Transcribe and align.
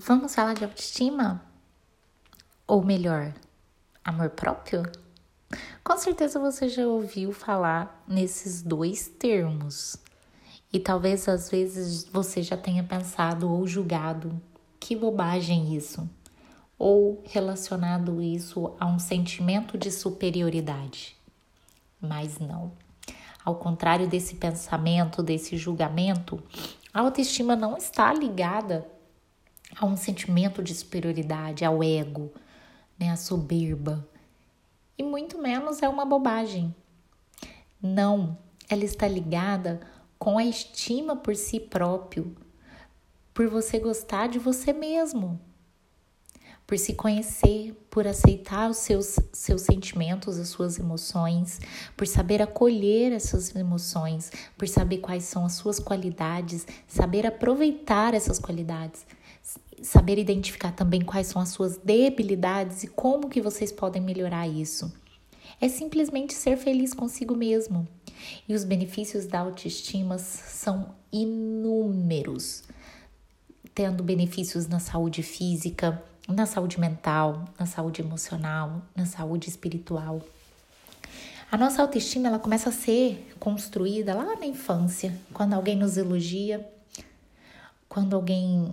Vamos 0.00 0.32
falar 0.32 0.54
de 0.54 0.62
autoestima? 0.62 1.42
Ou 2.68 2.84
melhor, 2.84 3.34
amor 4.04 4.30
próprio? 4.30 4.84
Com 5.82 5.98
certeza 5.98 6.38
você 6.38 6.68
já 6.68 6.86
ouviu 6.86 7.32
falar 7.32 8.04
nesses 8.06 8.62
dois 8.62 9.08
termos. 9.08 9.96
E 10.72 10.78
talvez 10.78 11.28
às 11.28 11.50
vezes 11.50 12.04
você 12.04 12.44
já 12.44 12.56
tenha 12.56 12.84
pensado 12.84 13.50
ou 13.50 13.66
julgado 13.66 14.40
que 14.78 14.94
bobagem 14.94 15.74
isso, 15.74 16.08
ou 16.78 17.20
relacionado 17.24 18.22
isso 18.22 18.76
a 18.78 18.86
um 18.86 19.00
sentimento 19.00 19.76
de 19.76 19.90
superioridade. 19.90 21.16
Mas 22.00 22.38
não. 22.38 22.70
Ao 23.44 23.56
contrário 23.56 24.06
desse 24.06 24.36
pensamento, 24.36 25.24
desse 25.24 25.56
julgamento, 25.56 26.40
a 26.94 27.00
autoestima 27.00 27.56
não 27.56 27.76
está 27.76 28.14
ligada 28.14 28.86
a 29.76 29.86
um 29.86 29.96
sentimento 29.96 30.62
de 30.62 30.74
superioridade, 30.74 31.64
ao 31.64 31.82
ego, 31.82 32.32
né, 32.98 33.10
à 33.10 33.16
soberba. 33.16 34.06
E 34.96 35.02
muito 35.02 35.38
menos 35.38 35.82
é 35.82 35.88
uma 35.88 36.04
bobagem. 36.04 36.74
Não, 37.80 38.36
ela 38.68 38.84
está 38.84 39.06
ligada 39.06 39.80
com 40.18 40.38
a 40.38 40.44
estima 40.44 41.14
por 41.14 41.36
si 41.36 41.60
próprio, 41.60 42.36
por 43.32 43.48
você 43.48 43.78
gostar 43.78 44.28
de 44.28 44.38
você 44.38 44.72
mesmo, 44.72 45.40
por 46.66 46.76
se 46.76 46.92
conhecer, 46.92 47.72
por 47.88 48.04
aceitar 48.04 48.68
os 48.68 48.78
seus, 48.78 49.16
seus 49.32 49.62
sentimentos, 49.62 50.38
as 50.38 50.48
suas 50.48 50.76
emoções, 50.76 51.60
por 51.96 52.06
saber 52.06 52.42
acolher 52.42 53.12
essas 53.12 53.54
emoções, 53.54 54.32
por 54.56 54.66
saber 54.66 54.98
quais 54.98 55.22
são 55.22 55.46
as 55.46 55.52
suas 55.52 55.78
qualidades, 55.78 56.66
saber 56.88 57.24
aproveitar 57.24 58.12
essas 58.12 58.40
qualidades 58.40 59.06
saber 59.82 60.18
identificar 60.18 60.72
também 60.72 61.00
quais 61.00 61.26
são 61.26 61.40
as 61.40 61.50
suas 61.50 61.76
debilidades 61.76 62.82
e 62.82 62.88
como 62.88 63.28
que 63.28 63.40
vocês 63.40 63.72
podem 63.72 64.02
melhorar 64.02 64.46
isso. 64.46 64.92
É 65.60 65.68
simplesmente 65.68 66.34
ser 66.34 66.56
feliz 66.56 66.94
consigo 66.94 67.34
mesmo. 67.34 67.86
E 68.48 68.54
os 68.54 68.64
benefícios 68.64 69.26
da 69.26 69.40
autoestima 69.40 70.18
são 70.18 70.94
inúmeros, 71.12 72.64
tendo 73.74 74.02
benefícios 74.02 74.66
na 74.66 74.80
saúde 74.80 75.22
física, 75.22 76.02
na 76.28 76.46
saúde 76.46 76.78
mental, 76.78 77.44
na 77.58 77.66
saúde 77.66 78.02
emocional, 78.02 78.82
na 78.94 79.06
saúde 79.06 79.48
espiritual. 79.48 80.20
A 81.50 81.56
nossa 81.56 81.80
autoestima 81.80 82.28
ela 82.28 82.38
começa 82.38 82.68
a 82.68 82.72
ser 82.72 83.34
construída 83.40 84.14
lá 84.14 84.36
na 84.36 84.44
infância, 84.44 85.18
quando 85.32 85.54
alguém 85.54 85.76
nos 85.76 85.96
elogia, 85.96 86.68
quando 87.88 88.14
alguém 88.14 88.70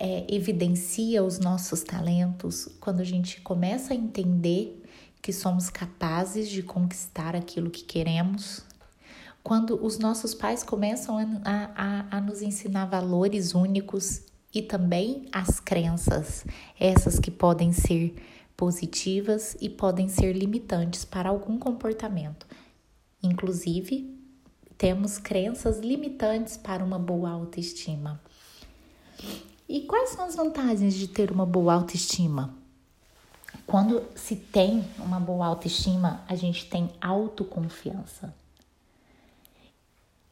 é, 0.00 0.24
evidencia 0.32 1.24
os 1.24 1.40
nossos 1.40 1.82
talentos, 1.82 2.68
quando 2.80 3.00
a 3.00 3.04
gente 3.04 3.40
começa 3.40 3.92
a 3.92 3.96
entender 3.96 4.80
que 5.20 5.32
somos 5.32 5.68
capazes 5.68 6.48
de 6.48 6.62
conquistar 6.62 7.34
aquilo 7.34 7.68
que 7.68 7.82
queremos, 7.82 8.62
quando 9.42 9.84
os 9.84 9.98
nossos 9.98 10.34
pais 10.34 10.62
começam 10.62 11.18
a, 11.18 11.70
a, 11.74 12.16
a 12.18 12.20
nos 12.20 12.42
ensinar 12.42 12.86
valores 12.86 13.54
únicos 13.54 14.22
e 14.54 14.62
também 14.62 15.26
as 15.32 15.58
crenças, 15.58 16.44
essas 16.78 17.18
que 17.18 17.30
podem 17.30 17.72
ser 17.72 18.14
positivas 18.56 19.56
e 19.60 19.68
podem 19.68 20.08
ser 20.08 20.32
limitantes 20.32 21.04
para 21.04 21.28
algum 21.28 21.58
comportamento. 21.58 22.46
Inclusive, 23.20 24.16
temos 24.76 25.18
crenças 25.18 25.80
limitantes 25.80 26.56
para 26.56 26.84
uma 26.84 27.00
boa 27.00 27.30
autoestima. 27.30 28.20
E 29.68 29.82
quais 29.82 30.10
são 30.10 30.24
as 30.24 30.34
vantagens 30.34 30.94
de 30.94 31.06
ter 31.06 31.30
uma 31.30 31.44
boa 31.44 31.74
autoestima? 31.74 32.54
Quando 33.66 34.02
se 34.14 34.34
tem 34.34 34.82
uma 34.98 35.20
boa 35.20 35.46
autoestima, 35.46 36.24
a 36.26 36.34
gente 36.34 36.70
tem 36.70 36.90
autoconfiança. 37.02 38.34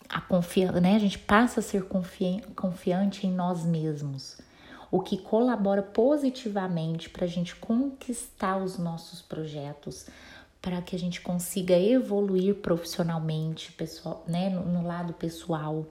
A 0.09 0.23
confiança, 0.23 0.81
né? 0.81 0.97
A 0.97 0.99
gente 0.99 1.19
passa 1.19 1.61
a 1.61 1.63
ser 1.63 1.85
confiante 1.85 3.27
em 3.27 3.31
nós 3.31 3.63
mesmos, 3.63 4.39
o 4.91 5.03
que 5.03 5.19
colabora 5.19 5.83
positivamente 5.83 7.11
para 7.11 7.27
a 7.27 7.29
gente 7.29 7.55
conquistar 7.57 8.57
os 8.57 8.79
nossos 8.79 9.21
projetos, 9.21 10.07
para 10.63 10.81
que 10.81 10.97
a 10.97 10.99
gente 10.99 11.21
consiga 11.21 11.79
evoluir 11.79 12.55
profissionalmente, 12.55 13.71
pessoal, 13.73 14.25
né? 14.27 14.49
no, 14.49 14.65
no 14.65 14.87
lado 14.87 15.13
pessoal 15.13 15.87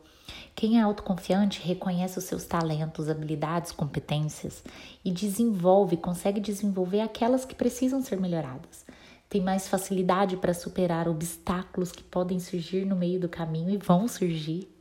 quem 0.56 0.80
é 0.80 0.82
autoconfiante 0.82 1.62
reconhece 1.62 2.18
os 2.18 2.26
seus 2.26 2.46
talentos, 2.46 3.10
habilidades, 3.10 3.72
competências 3.72 4.64
e 5.04 5.12
desenvolve, 5.12 5.98
consegue 5.98 6.40
desenvolver 6.40 7.02
aquelas 7.02 7.46
que 7.46 7.54
precisam 7.54 8.02
ser 8.02 8.20
melhoradas. 8.20 8.86
Tem 9.30 9.42
mais 9.42 9.68
facilidade 9.68 10.38
para 10.38 10.54
superar 10.54 11.08
obstáculos 11.08 11.92
que 11.92 12.04
podem 12.04 12.40
surgir 12.40 12.86
no 12.86 12.96
meio 12.96 13.20
do 13.20 13.28
caminho 13.28 13.70
e 13.70 13.78
vão 13.78 14.08
surgir. 14.08 14.72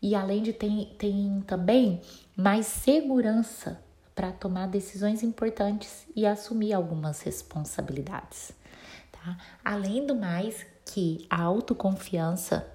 E 0.00 0.14
além 0.14 0.42
de 0.42 0.52
tem, 0.52 0.94
tem 0.96 1.42
também 1.46 2.00
mais 2.36 2.66
segurança 2.66 3.82
para 4.14 4.30
tomar 4.30 4.68
decisões 4.68 5.22
importantes 5.22 6.06
e 6.14 6.26
assumir 6.26 6.72
algumas 6.72 7.20
responsabilidades. 7.22 8.52
Tá? 9.10 9.36
Além 9.64 10.06
do 10.06 10.14
mais, 10.14 10.64
que 10.84 11.26
a 11.28 11.42
autoconfiança 11.42 12.66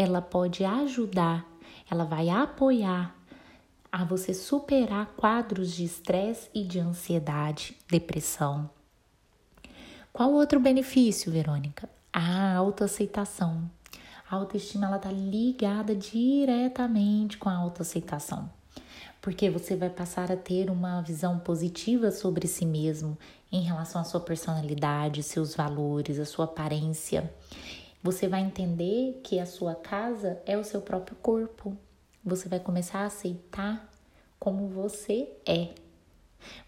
ela 0.00 0.22
pode 0.22 0.64
ajudar, 0.64 1.44
ela 1.90 2.04
vai 2.04 2.28
apoiar 2.28 3.16
a 3.90 4.04
você 4.04 4.32
superar 4.32 5.06
quadros 5.16 5.72
de 5.72 5.82
estresse 5.82 6.48
e 6.54 6.62
de 6.62 6.78
ansiedade, 6.78 7.76
depressão. 7.90 8.70
Qual 10.12 10.32
outro 10.32 10.60
benefício, 10.60 11.32
Verônica? 11.32 11.90
A 12.12 12.54
autoaceitação. 12.54 13.68
A 14.30 14.36
autoestima 14.36 14.86
ela 14.86 14.98
está 14.98 15.10
ligada 15.10 15.96
diretamente 15.96 17.36
com 17.36 17.48
a 17.48 17.56
autoaceitação, 17.56 18.48
porque 19.20 19.50
você 19.50 19.74
vai 19.74 19.90
passar 19.90 20.30
a 20.30 20.36
ter 20.36 20.70
uma 20.70 21.00
visão 21.00 21.40
positiva 21.40 22.12
sobre 22.12 22.46
si 22.46 22.64
mesmo 22.64 23.18
em 23.50 23.62
relação 23.62 24.00
à 24.00 24.04
sua 24.04 24.20
personalidade, 24.20 25.24
seus 25.24 25.56
valores, 25.56 26.20
a 26.20 26.24
sua 26.24 26.44
aparência. 26.44 27.28
Você 28.00 28.28
vai 28.28 28.42
entender 28.42 29.20
que 29.24 29.40
a 29.40 29.46
sua 29.46 29.74
casa 29.74 30.40
é 30.46 30.56
o 30.56 30.62
seu 30.62 30.80
próprio 30.80 31.16
corpo. 31.16 31.76
Você 32.24 32.48
vai 32.48 32.60
começar 32.60 33.00
a 33.00 33.06
aceitar 33.06 33.90
como 34.38 34.68
você 34.68 35.28
é. 35.44 35.74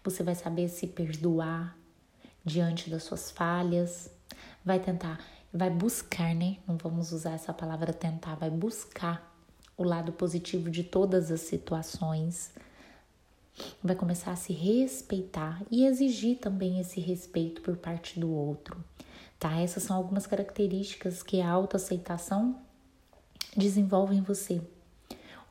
Você 0.03 0.23
vai 0.23 0.35
saber 0.35 0.67
se 0.67 0.87
perdoar 0.87 1.77
diante 2.43 2.89
das 2.89 3.03
suas 3.03 3.31
falhas. 3.31 4.11
Vai 4.63 4.81
tentar, 4.81 5.25
vai 5.53 5.69
buscar, 5.69 6.35
né? 6.35 6.57
Não 6.67 6.75
vamos 6.75 7.13
usar 7.13 7.31
essa 7.31 7.53
palavra 7.53 7.93
tentar, 7.93 8.35
vai 8.35 8.49
buscar 8.49 9.33
o 9.77 9.83
lado 9.83 10.11
positivo 10.11 10.69
de 10.69 10.83
todas 10.83 11.31
as 11.31 11.41
situações. 11.41 12.51
Vai 13.81 13.95
começar 13.95 14.33
a 14.33 14.35
se 14.35 14.51
respeitar 14.51 15.61
e 15.71 15.85
exigir 15.85 16.39
também 16.39 16.81
esse 16.81 16.99
respeito 16.99 17.61
por 17.61 17.77
parte 17.77 18.19
do 18.19 18.29
outro 18.29 18.83
tá? 19.41 19.59
Essas 19.59 19.81
são 19.81 19.97
algumas 19.97 20.27
características 20.27 21.23
que 21.23 21.41
a 21.41 21.49
autoaceitação 21.49 22.55
desenvolve 23.57 24.15
em 24.15 24.21
você. 24.21 24.61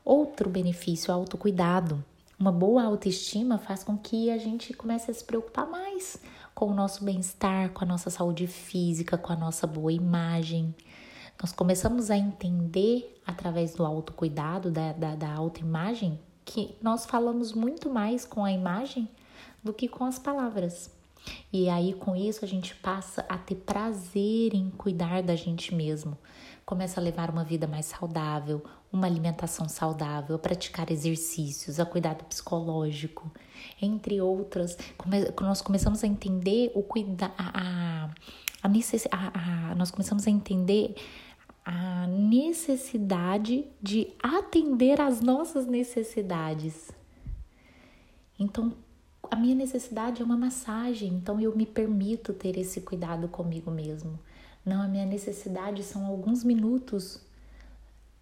Outro 0.03 0.49
benefício, 0.49 1.11
o 1.11 1.13
autocuidado. 1.13 2.03
Uma 2.39 2.53
boa 2.53 2.83
autoestima 2.83 3.57
faz 3.57 3.83
com 3.83 3.97
que 3.97 4.31
a 4.31 4.37
gente 4.37 4.73
comece 4.73 5.11
a 5.11 5.13
se 5.13 5.23
preocupar 5.23 5.69
mais 5.69 6.17
com 6.55 6.67
o 6.67 6.73
nosso 6.73 7.03
bem-estar, 7.03 7.71
com 7.71 7.83
a 7.83 7.87
nossa 7.87 8.09
saúde 8.09 8.47
física, 8.47 9.17
com 9.17 9.33
a 9.33 9.35
nossa 9.35 9.67
boa 9.67 9.91
imagem. 9.91 10.73
Nós 11.41 11.51
começamos 11.51 12.09
a 12.09 12.17
entender, 12.17 13.21
através 13.27 13.75
do 13.75 13.85
autocuidado, 13.85 14.71
da, 14.71 14.93
da, 14.93 15.15
da 15.15 15.33
autoimagem, 15.33 16.17
que 16.45 16.75
nós 16.81 17.05
falamos 17.05 17.51
muito 17.51 17.89
mais 17.89 18.25
com 18.25 18.45
a 18.45 18.51
imagem 18.51 19.09
do 19.61 19.73
que 19.73 19.89
com 19.89 20.05
as 20.05 20.17
palavras. 20.17 21.00
E 21.51 21.69
aí, 21.69 21.93
com 21.93 22.15
isso, 22.15 22.43
a 22.43 22.47
gente 22.47 22.75
passa 22.75 23.25
a 23.27 23.37
ter 23.37 23.55
prazer 23.55 24.53
em 24.53 24.69
cuidar 24.69 25.21
da 25.21 25.35
gente 25.35 25.75
mesmo. 25.75 26.17
Começa 26.65 26.99
a 26.99 27.03
levar 27.03 27.29
uma 27.29 27.43
vida 27.43 27.67
mais 27.67 27.85
saudável, 27.85 28.63
uma 28.91 29.05
alimentação 29.05 29.67
saudável, 29.67 30.35
a 30.35 30.39
praticar 30.39 30.89
exercícios, 30.91 31.79
a 31.79 31.85
cuidar 31.85 32.15
do 32.15 32.23
psicológico, 32.25 33.31
entre 33.81 34.21
outras. 34.21 34.77
nós 35.41 35.61
começamos 35.61 36.03
a 36.03 36.07
entender 36.07 36.71
o 36.73 36.81
cuidar, 36.81 37.33
a, 37.37 38.09
a, 38.63 38.67
a, 38.67 39.71
a, 39.71 39.75
nós 39.75 39.91
começamos 39.91 40.27
a 40.27 40.29
entender 40.29 40.95
a 41.65 42.07
necessidade 42.07 43.65
de 43.81 44.07
atender 44.21 44.99
às 44.99 45.21
nossas 45.21 45.65
necessidades. 45.65 46.91
Então, 48.39 48.73
a 49.31 49.35
minha 49.37 49.55
necessidade 49.55 50.21
é 50.21 50.25
uma 50.25 50.35
massagem, 50.35 51.13
então 51.13 51.39
eu 51.39 51.55
me 51.55 51.65
permito 51.65 52.33
ter 52.33 52.57
esse 52.57 52.81
cuidado 52.81 53.29
comigo 53.29 53.71
mesmo. 53.71 54.19
Não, 54.65 54.81
a 54.81 54.87
minha 54.89 55.05
necessidade 55.05 55.81
são 55.83 56.05
alguns 56.05 56.43
minutos 56.43 57.17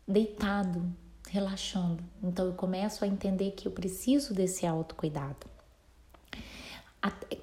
deitado, 0.08 0.86
relaxando. 1.28 2.04
Então 2.22 2.46
eu 2.46 2.54
começo 2.54 3.04
a 3.04 3.08
entender 3.08 3.52
que 3.52 3.68
eu 3.68 3.72
preciso 3.72 4.36
desse 4.36 4.68
autocuidado. 4.68 5.48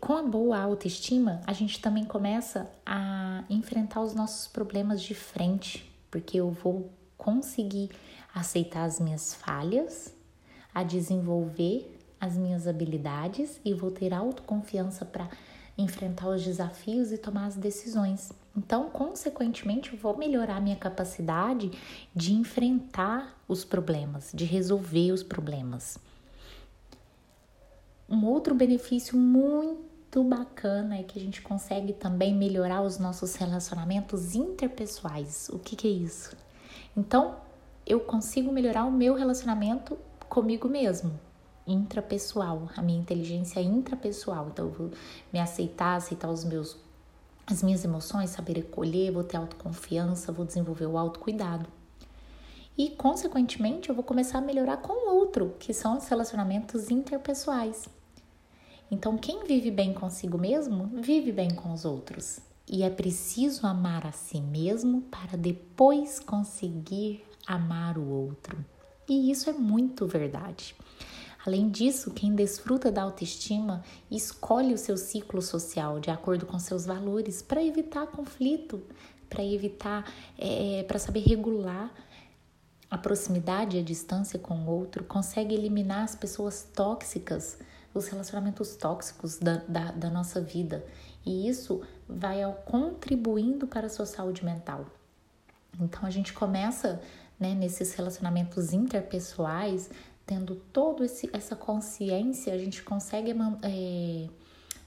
Com 0.00 0.12
a 0.12 0.22
boa 0.22 0.60
autoestima, 0.60 1.40
a 1.44 1.52
gente 1.52 1.80
também 1.80 2.04
começa 2.04 2.70
a 2.84 3.42
enfrentar 3.50 4.00
os 4.02 4.14
nossos 4.14 4.46
problemas 4.46 5.02
de 5.02 5.14
frente, 5.14 5.90
porque 6.08 6.38
eu 6.38 6.50
vou 6.50 6.92
conseguir 7.18 7.90
aceitar 8.32 8.84
as 8.84 9.00
minhas 9.00 9.34
falhas, 9.34 10.14
a 10.72 10.84
desenvolver 10.84 11.95
as 12.26 12.36
minhas 12.36 12.66
habilidades 12.66 13.60
e 13.64 13.72
vou 13.72 13.90
ter 13.90 14.12
autoconfiança 14.12 15.04
para 15.04 15.28
enfrentar 15.78 16.28
os 16.28 16.42
desafios 16.42 17.12
e 17.12 17.18
tomar 17.18 17.46
as 17.46 17.56
decisões. 17.56 18.32
Então, 18.56 18.88
consequentemente, 18.88 19.92
eu 19.92 19.98
vou 19.98 20.16
melhorar 20.16 20.60
minha 20.60 20.76
capacidade 20.76 21.70
de 22.14 22.32
enfrentar 22.32 23.38
os 23.46 23.64
problemas, 23.64 24.30
de 24.34 24.44
resolver 24.44 25.12
os 25.12 25.22
problemas. 25.22 25.98
Um 28.08 28.24
outro 28.24 28.54
benefício 28.54 29.18
muito 29.18 30.24
bacana 30.24 30.96
é 30.96 31.02
que 31.02 31.18
a 31.18 31.22
gente 31.22 31.42
consegue 31.42 31.92
também 31.92 32.34
melhorar 32.34 32.80
os 32.80 32.98
nossos 32.98 33.34
relacionamentos 33.34 34.34
interpessoais. 34.34 35.50
O 35.52 35.58
que, 35.58 35.76
que 35.76 35.88
é 35.88 35.90
isso? 35.90 36.34
Então, 36.96 37.36
eu 37.86 38.00
consigo 38.00 38.50
melhorar 38.50 38.84
o 38.84 38.92
meu 38.92 39.14
relacionamento 39.14 39.98
comigo 40.28 40.68
mesmo, 40.68 41.18
intrapessoal, 41.66 42.68
a 42.76 42.82
minha 42.82 42.98
inteligência 42.98 43.60
intrapessoal. 43.60 44.48
Então, 44.52 44.66
eu 44.66 44.72
vou 44.72 44.90
me 45.32 45.40
aceitar, 45.40 45.96
aceitar 45.96 46.30
os 46.30 46.44
meus 46.44 46.76
as 47.46 47.62
minhas 47.62 47.84
emoções, 47.84 48.30
saber 48.30 48.56
recolher, 48.56 49.12
vou 49.12 49.22
ter 49.22 49.36
autoconfiança, 49.36 50.32
vou 50.32 50.44
desenvolver 50.44 50.86
o 50.86 50.98
autocuidado. 50.98 51.68
E, 52.76 52.90
consequentemente, 52.90 53.88
eu 53.88 53.94
vou 53.94 54.02
começar 54.02 54.38
a 54.38 54.42
melhorar 54.42 54.78
com 54.78 54.92
o 54.92 55.14
outro, 55.14 55.54
que 55.60 55.72
são 55.72 55.96
os 55.96 56.08
relacionamentos 56.08 56.90
interpessoais. 56.90 57.88
Então, 58.90 59.16
quem 59.16 59.44
vive 59.44 59.70
bem 59.70 59.94
consigo 59.94 60.36
mesmo, 60.36 60.90
vive 60.92 61.30
bem 61.30 61.50
com 61.50 61.72
os 61.72 61.84
outros. 61.84 62.40
E 62.68 62.82
é 62.82 62.90
preciso 62.90 63.64
amar 63.64 64.04
a 64.04 64.12
si 64.12 64.40
mesmo 64.40 65.02
para 65.02 65.38
depois 65.38 66.18
conseguir 66.18 67.24
amar 67.46 67.96
o 67.96 68.08
outro. 68.08 68.58
E 69.08 69.30
isso 69.30 69.48
é 69.48 69.52
muito 69.52 70.04
verdade. 70.06 70.74
Além 71.46 71.68
disso, 71.68 72.10
quem 72.10 72.34
desfruta 72.34 72.90
da 72.90 73.02
autoestima 73.02 73.84
escolhe 74.10 74.74
o 74.74 74.78
seu 74.78 74.96
ciclo 74.96 75.40
social 75.40 76.00
de 76.00 76.10
acordo 76.10 76.44
com 76.44 76.58
seus 76.58 76.84
valores 76.84 77.40
para 77.40 77.62
evitar 77.62 78.08
conflito, 78.08 78.82
para 79.30 79.44
evitar, 79.44 80.12
é, 80.36 80.82
para 80.88 80.98
saber 80.98 81.20
regular 81.20 81.94
a 82.90 82.98
proximidade 82.98 83.76
e 83.76 83.80
a 83.80 83.82
distância 83.82 84.40
com 84.40 84.54
o 84.58 84.70
outro, 84.70 85.04
consegue 85.04 85.54
eliminar 85.54 86.02
as 86.02 86.16
pessoas 86.16 86.64
tóxicas, 86.74 87.58
os 87.94 88.08
relacionamentos 88.08 88.74
tóxicos 88.74 89.38
da, 89.38 89.62
da, 89.68 89.92
da 89.92 90.10
nossa 90.10 90.40
vida. 90.40 90.84
E 91.24 91.48
isso 91.48 91.80
vai 92.08 92.40
contribuindo 92.64 93.68
para 93.68 93.86
a 93.86 93.90
sua 93.90 94.06
saúde 94.06 94.44
mental. 94.44 94.84
Então 95.80 96.00
a 96.04 96.10
gente 96.10 96.32
começa 96.32 97.00
né, 97.38 97.54
nesses 97.54 97.94
relacionamentos 97.94 98.72
interpessoais 98.72 99.90
tendo 100.26 100.56
toda 100.72 101.04
essa 101.32 101.54
consciência, 101.54 102.52
a 102.52 102.58
gente 102.58 102.82
consegue 102.82 103.30
é, 103.62 104.28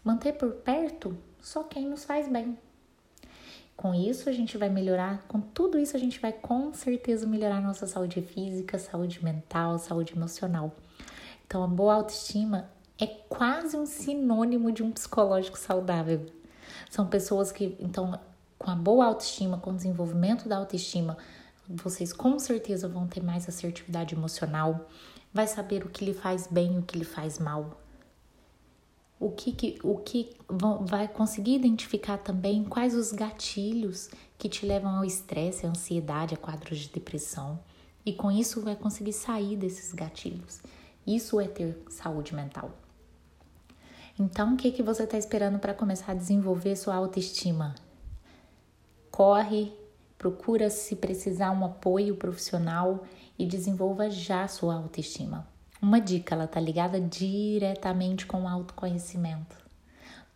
manter 0.04 0.34
por 0.34 0.52
perto 0.52 1.18
só 1.42 1.64
quem 1.64 1.88
nos 1.88 2.04
faz 2.04 2.28
bem. 2.28 2.58
Com 3.78 3.96
isso, 3.96 4.28
a 4.28 4.34
gente 4.34 4.58
vai 4.58 4.68
melhorar, 4.68 5.24
com 5.26 5.40
tudo 5.40 5.80
isso, 5.80 5.96
a 5.96 6.00
gente 6.00 6.20
vai 6.20 6.34
com 6.34 6.74
certeza 6.74 7.26
melhorar 7.26 7.62
nossa 7.62 7.88
saúde 7.88 8.22
física, 8.22 8.78
saúde 8.78 9.24
mental, 9.24 9.80
saúde 9.80 10.14
emocional. 10.14 10.76
Então, 11.48 11.64
a 11.64 11.68
boa 11.68 11.96
autoestima 11.96 12.70
é 13.00 13.08
quase 13.08 13.78
um 13.78 13.86
sinônimo 13.86 14.74
de 14.74 14.84
um 14.84 14.92
psicológico 14.92 15.58
saudável. 15.58 16.26
São 16.90 17.08
pessoas 17.08 17.54
que, 17.54 17.78
então, 17.80 18.20
com 18.58 18.70
a 18.70 18.76
boa 18.76 19.06
autoestima, 19.06 19.58
com 19.58 19.72
o 19.72 19.76
desenvolvimento 19.76 20.50
da 20.50 20.58
autoestima, 20.58 21.18
vocês 21.70 22.12
com 22.12 22.38
certeza 22.38 22.90
vão 22.90 23.08
ter 23.08 23.24
mais 23.24 23.48
assertividade 23.48 24.14
emocional, 24.14 24.90
vai 25.34 25.48
saber 25.48 25.86
o 25.86 25.90
que 25.90 26.06
lhe 26.06 26.14
faz 26.14 26.48
bem 26.48 26.76
e 26.76 26.80
o 26.80 26.84
que 26.84 26.98
lhe 26.98 27.06
faz 27.06 27.40
mal. 27.40 27.80
O 29.20 29.31
que, 29.31 29.52
que, 29.52 29.80
o 29.84 29.98
que 29.98 30.36
vai 30.81 31.08
conseguir 31.08 31.56
identificar 31.56 32.18
também 32.18 32.64
quais 32.64 32.96
os 32.96 33.12
gatilhos 33.12 34.10
que 34.38 34.48
te 34.48 34.66
levam 34.66 34.96
ao 34.96 35.06
estresse, 35.06 35.66
à 35.66 35.70
ansiedade, 35.70 36.34
a 36.34 36.38
quadros 36.38 36.80
de 36.80 36.90
depressão. 36.90 37.60
E 38.06 38.14
com 38.14 38.31
isso 38.31 38.62
vai 38.62 38.76
conseguir 38.76 39.12
sair 39.12 39.58
desses 39.58 39.94
gatilhos. 39.94 40.62
Isso 41.06 41.40
é 41.40 41.48
ter 41.48 41.78
saúde 41.90 42.34
mental. 42.34 42.72
Então, 44.18 44.54
o 44.54 44.58
que, 44.58 44.72
que 44.72 44.84
você 44.84 45.04
está 45.04 45.18
esperando 45.18 45.60
para 45.60 45.74
começar 45.74 46.14
a 46.14 46.16
desenvolver 46.16 46.76
sua 46.76 46.96
autoestima? 46.96 47.76
Corre, 49.12 49.74
procura 50.19 50.69
se 50.69 50.98
precisar 50.98 51.50
um 51.51 51.63
apoio 51.63 52.18
profissional 52.18 53.06
e 53.39 53.45
desenvolva 53.45 54.10
já 54.10 54.45
sua 54.50 54.75
autoestima. 54.75 55.48
Uma 55.81 56.01
dica, 56.01 56.36
ela 56.36 56.44
está 56.44 56.60
ligada 56.60 57.00
diretamente 57.00 58.25
com 58.25 58.44
o 58.44 58.48
autoconhecimento. 58.48 59.56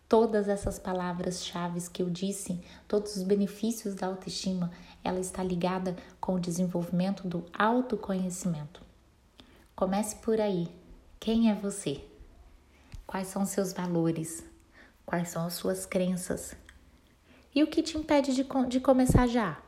Todas 0.08 0.48
essas 0.48 0.78
palavras-chave 0.78 1.90
que 1.90 2.02
eu 2.02 2.08
disse, 2.08 2.58
todos 2.88 3.14
os 3.14 3.22
benefícios 3.22 3.94
da 3.94 4.06
autoestima, 4.06 4.70
ela 5.02 5.20
está 5.20 5.42
ligada 5.42 5.94
com 6.18 6.36
o 6.36 6.40
desenvolvimento 6.40 7.28
do 7.28 7.44
autoconhecimento. 7.52 8.80
Comece 9.76 10.16
por 10.16 10.40
aí. 10.40 10.66
Quem 11.20 11.50
é 11.50 11.54
você? 11.54 12.02
Quais 13.06 13.28
são 13.28 13.44
seus 13.44 13.74
valores? 13.74 14.42
Quais 15.04 15.28
são 15.28 15.44
as 15.44 15.52
suas 15.52 15.84
crenças? 15.84 16.56
E 17.54 17.62
o 17.62 17.66
que 17.66 17.82
te 17.82 17.98
impede 17.98 18.34
de, 18.34 18.46
de 18.68 18.80
começar 18.80 19.26
já? 19.26 19.63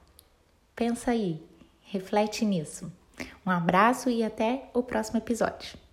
Pensa 0.76 1.12
aí, 1.12 1.42
reflete 1.84 2.44
nisso. 2.44 2.92
Um 3.46 3.50
abraço 3.50 4.10
e 4.10 4.22
até 4.22 4.68
o 4.74 4.82
próximo 4.82 5.16
episódio. 5.16 5.85